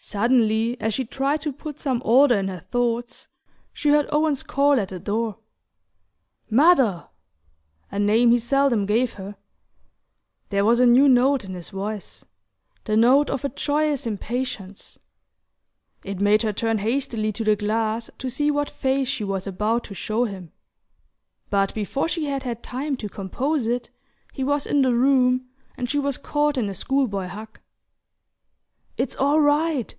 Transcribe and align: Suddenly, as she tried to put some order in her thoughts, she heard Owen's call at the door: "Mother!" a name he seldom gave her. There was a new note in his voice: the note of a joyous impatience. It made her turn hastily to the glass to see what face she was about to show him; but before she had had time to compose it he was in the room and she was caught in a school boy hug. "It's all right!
Suddenly, 0.00 0.80
as 0.80 0.94
she 0.94 1.04
tried 1.04 1.40
to 1.40 1.52
put 1.52 1.80
some 1.80 2.00
order 2.04 2.36
in 2.36 2.46
her 2.46 2.60
thoughts, 2.60 3.26
she 3.72 3.88
heard 3.90 4.08
Owen's 4.12 4.44
call 4.44 4.78
at 4.78 4.90
the 4.90 5.00
door: 5.00 5.38
"Mother!" 6.48 7.08
a 7.90 7.98
name 7.98 8.30
he 8.30 8.38
seldom 8.38 8.86
gave 8.86 9.14
her. 9.14 9.34
There 10.50 10.64
was 10.64 10.78
a 10.78 10.86
new 10.86 11.08
note 11.08 11.44
in 11.44 11.54
his 11.54 11.70
voice: 11.70 12.24
the 12.84 12.96
note 12.96 13.28
of 13.28 13.44
a 13.44 13.48
joyous 13.48 14.06
impatience. 14.06 15.00
It 16.04 16.20
made 16.20 16.42
her 16.42 16.52
turn 16.52 16.78
hastily 16.78 17.32
to 17.32 17.42
the 17.42 17.56
glass 17.56 18.08
to 18.18 18.30
see 18.30 18.52
what 18.52 18.70
face 18.70 19.08
she 19.08 19.24
was 19.24 19.48
about 19.48 19.82
to 19.84 19.94
show 19.94 20.26
him; 20.26 20.52
but 21.50 21.74
before 21.74 22.06
she 22.06 22.26
had 22.26 22.44
had 22.44 22.62
time 22.62 22.96
to 22.98 23.08
compose 23.08 23.66
it 23.66 23.90
he 24.32 24.44
was 24.44 24.64
in 24.64 24.82
the 24.82 24.94
room 24.94 25.48
and 25.76 25.90
she 25.90 25.98
was 25.98 26.18
caught 26.18 26.56
in 26.56 26.68
a 26.68 26.74
school 26.74 27.08
boy 27.08 27.26
hug. 27.26 27.58
"It's 28.96 29.16
all 29.16 29.40
right! 29.40 29.86